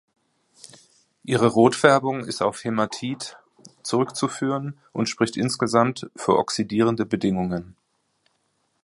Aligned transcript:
Ihre 1.23 1.45
Rotfärbung 1.45 2.25
ist 2.25 2.41
auf 2.41 2.63
Hämatit 2.63 3.37
zurückzuführen 3.83 4.79
und 4.93 5.07
spricht 5.09 5.37
insgesamt 5.37 6.09
für 6.15 6.39
oxidierende 6.39 7.05
Bedingungen. 7.05 7.75